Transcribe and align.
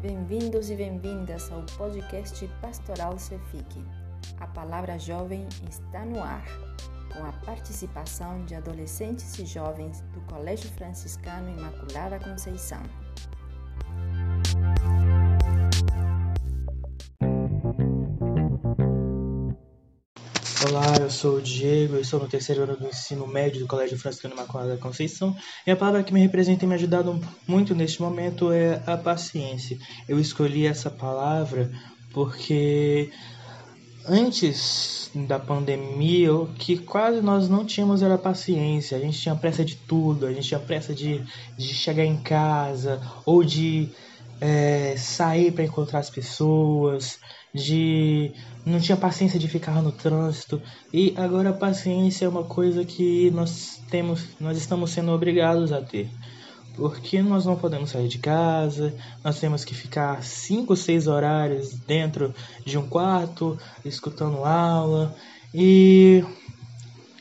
Bem-vindos 0.00 0.70
e 0.70 0.76
bem-vindas 0.76 1.52
ao 1.52 1.62
podcast 1.76 2.48
Pastoral 2.62 3.18
Cefique. 3.18 3.84
A 4.38 4.46
palavra 4.46 4.98
jovem 4.98 5.46
está 5.68 6.06
no 6.06 6.22
ar, 6.22 6.42
com 7.12 7.22
a 7.22 7.32
participação 7.44 8.42
de 8.46 8.54
adolescentes 8.54 9.38
e 9.38 9.44
jovens 9.44 10.00
do 10.14 10.22
Colégio 10.22 10.70
Franciscano 10.70 11.50
Imaculada 11.50 12.18
Conceição. 12.18 12.80
Olá, 20.68 20.98
eu 21.00 21.08
sou 21.08 21.36
o 21.36 21.40
Diego, 21.40 21.94
eu 21.94 22.02
estou 22.02 22.20
no 22.20 22.28
terceiro 22.28 22.64
ano 22.64 22.76
do 22.76 22.86
ensino 22.86 23.26
médio 23.26 23.60
do 23.60 23.66
Colégio 23.66 23.98
Franciscano 23.98 24.34
Imaculada 24.34 24.76
Conceição 24.76 25.34
e 25.66 25.70
a 25.70 25.76
palavra 25.76 26.02
que 26.02 26.12
me 26.12 26.20
representa 26.20 26.66
e 26.66 26.68
me 26.68 26.74
ajudado 26.74 27.18
muito 27.46 27.74
neste 27.74 28.02
momento 28.02 28.52
é 28.52 28.82
a 28.86 28.94
paciência. 28.94 29.78
Eu 30.06 30.20
escolhi 30.20 30.66
essa 30.66 30.90
palavra 30.90 31.70
porque 32.12 33.10
antes 34.06 35.10
da 35.14 35.38
pandemia, 35.38 36.34
o 36.34 36.52
que 36.52 36.76
quase 36.76 37.22
nós 37.22 37.48
não 37.48 37.64
tínhamos 37.64 38.02
era 38.02 38.18
paciência. 38.18 38.98
A 38.98 39.00
gente 39.00 39.18
tinha 39.18 39.34
pressa 39.34 39.64
de 39.64 39.76
tudo, 39.76 40.26
a 40.26 40.32
gente 40.32 40.46
tinha 40.46 40.60
pressa 40.60 40.92
de, 40.92 41.24
de 41.56 41.68
chegar 41.68 42.04
em 42.04 42.18
casa 42.18 43.00
ou 43.24 43.42
de 43.42 43.88
é, 44.40 44.94
sair 44.98 45.52
para 45.52 45.64
encontrar 45.64 46.00
as 46.00 46.10
pessoas, 46.10 47.18
de 47.54 48.32
não 48.64 48.78
tinha 48.78 48.96
paciência 48.96 49.38
de 49.38 49.48
ficar 49.48 49.82
no 49.82 49.90
trânsito 49.90 50.60
e 50.92 51.14
agora 51.16 51.50
a 51.50 51.54
paciência 51.54 52.26
é 52.26 52.28
uma 52.28 52.44
coisa 52.44 52.84
que 52.84 53.30
nós 53.30 53.82
temos, 53.90 54.24
nós 54.38 54.56
estamos 54.56 54.90
sendo 54.90 55.12
obrigados 55.12 55.72
a 55.72 55.80
ter. 55.80 56.08
Porque 56.76 57.20
nós 57.20 57.44
não 57.44 57.56
podemos 57.56 57.90
sair 57.90 58.08
de 58.08 58.18
casa, 58.18 58.94
nós 59.24 59.40
temos 59.40 59.64
que 59.64 59.74
ficar 59.74 60.22
5, 60.22 60.76
6 60.76 61.08
horários 61.08 61.74
dentro 61.86 62.32
de 62.64 62.78
um 62.78 62.86
quarto, 62.86 63.58
escutando 63.84 64.44
aula, 64.44 65.14
e, 65.52 66.24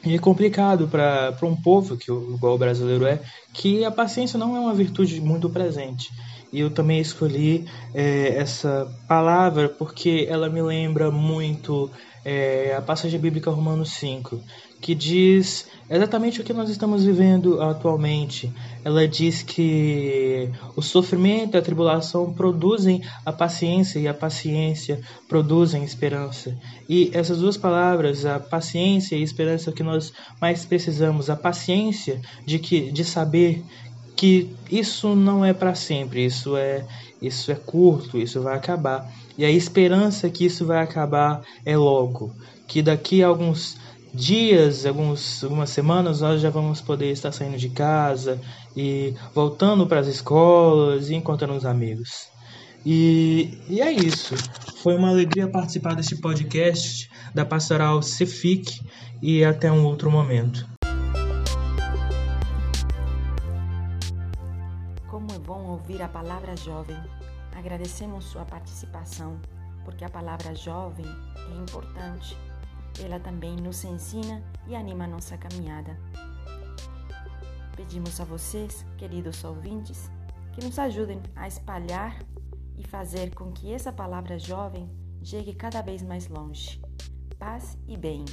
e 0.05 0.15
é 0.15 0.19
complicado 0.19 0.87
para 0.87 1.35
um 1.43 1.55
povo, 1.55 1.97
que 1.97 2.11
igual 2.11 2.55
o 2.55 2.57
brasileiro 2.57 3.05
é, 3.05 3.19
que 3.53 3.83
a 3.83 3.91
paciência 3.91 4.39
não 4.39 4.55
é 4.55 4.59
uma 4.59 4.73
virtude 4.73 5.19
muito 5.19 5.49
presente. 5.49 6.09
E 6.51 6.59
eu 6.61 6.69
também 6.71 6.99
escolhi 6.99 7.65
é, 7.93 8.35
essa 8.35 8.89
palavra 9.07 9.69
porque 9.69 10.25
ela 10.29 10.49
me 10.49 10.61
lembra 10.61 11.11
muito 11.11 11.91
é, 12.23 12.75
a 12.75 12.81
passagem 12.81 13.19
bíblica 13.19 13.51
Romanos 13.51 13.91
5, 13.91 14.41
que 14.81 14.95
diz 14.95 15.67
exatamente 15.89 16.39
o 16.39 16.43
que 16.43 16.53
nós 16.53 16.69
estamos 16.69 17.03
vivendo 17.03 17.61
atualmente. 17.61 18.51
Ela 18.83 19.07
diz 19.07 19.41
que 19.41 20.49
o 20.75 20.81
sofrimento 20.81 21.55
e 21.55 21.57
a 21.57 21.61
tribulação 21.61 22.31
produzem 22.31 23.01
a 23.25 23.31
paciência 23.33 23.99
e 23.99 24.07
a 24.07 24.13
paciência 24.13 25.01
produzem 25.27 25.83
esperança. 25.83 26.55
E 26.87 27.11
essas 27.13 27.39
duas 27.39 27.57
palavras, 27.57 28.25
a 28.25 28.39
paciência 28.39 29.15
e 29.15 29.21
a 29.21 29.23
esperança, 29.23 29.69
é 29.69 29.73
o 29.73 29.75
que 29.75 29.83
nós 29.83 30.13
mais 30.39 30.63
precisamos. 30.65 31.29
A 31.29 31.35
paciência 31.35 32.21
de 32.45 32.59
que 32.59 32.91
de 32.91 33.03
saber 33.03 33.63
que 34.15 34.49
isso 34.71 35.15
não 35.15 35.43
é 35.43 35.53
para 35.53 35.75
sempre, 35.75 36.25
isso 36.25 36.55
é 36.55 36.85
isso 37.21 37.51
é 37.51 37.55
curto, 37.55 38.17
isso 38.17 38.41
vai 38.41 38.55
acabar. 38.55 39.11
E 39.37 39.43
a 39.43 39.51
esperança 39.51 40.29
que 40.29 40.45
isso 40.45 40.65
vai 40.65 40.81
acabar 40.81 41.41
é 41.65 41.77
logo, 41.77 42.33
que 42.67 42.81
daqui 42.81 43.23
a 43.23 43.27
alguns 43.27 43.77
dias, 44.13 44.85
alguns, 44.85 45.43
algumas 45.43 45.69
semanas, 45.69 46.21
nós 46.21 46.41
já 46.41 46.49
vamos 46.49 46.81
poder 46.81 47.11
estar 47.11 47.31
saindo 47.31 47.57
de 47.57 47.69
casa 47.69 48.39
e 48.75 49.13
voltando 49.33 49.85
para 49.87 49.99
as 49.99 50.07
escolas 50.07 51.09
e 51.09 51.15
encontrando 51.15 51.55
os 51.55 51.65
amigos. 51.65 52.27
E, 52.85 53.57
e 53.67 53.81
é 53.81 53.91
isso. 53.91 54.35
Foi 54.81 54.95
uma 54.95 55.09
alegria 55.09 55.47
participar 55.47 55.95
desse 55.95 56.21
podcast 56.21 57.09
da 57.33 57.45
Pastoral 57.45 58.01
Cefic 58.01 58.81
e 59.21 59.43
até 59.43 59.71
um 59.71 59.85
outro 59.85 60.09
momento. 60.09 60.67
Como 65.07 65.31
é 65.33 65.39
bom 65.39 65.65
ouvir 65.67 66.01
a 66.01 66.07
palavra 66.07 66.55
jovem. 66.55 66.97
Agradecemos 67.55 68.23
sua 68.25 68.45
participação, 68.45 69.37
porque 69.83 70.05
a 70.05 70.09
palavra 70.09 70.55
jovem 70.55 71.05
é 71.05 71.61
importante 71.61 72.37
ela 73.03 73.19
também 73.19 73.55
nos 73.55 73.83
ensina 73.83 74.43
e 74.67 74.75
anima 74.75 75.07
nossa 75.07 75.37
caminhada. 75.37 75.97
Pedimos 77.75 78.19
a 78.19 78.25
vocês, 78.25 78.85
queridos 78.97 79.43
ouvintes, 79.43 80.11
que 80.53 80.63
nos 80.63 80.77
ajudem 80.77 81.21
a 81.35 81.47
espalhar 81.47 82.19
e 82.77 82.83
fazer 82.85 83.33
com 83.33 83.51
que 83.51 83.71
essa 83.73 83.91
palavra 83.91 84.37
jovem 84.37 84.89
chegue 85.23 85.53
cada 85.53 85.81
vez 85.81 86.01
mais 86.01 86.27
longe. 86.27 86.81
Paz 87.37 87.77
e 87.87 87.97
bem. 87.97 88.25